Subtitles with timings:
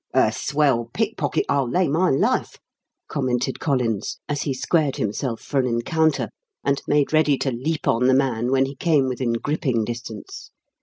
[0.15, 2.57] "A swell pickpocket, I'll lay my life,"
[3.07, 6.29] commented Collins, as he squared himself for an encounter
[6.63, 10.49] and made ready to leap on the man when he came within gripping distance.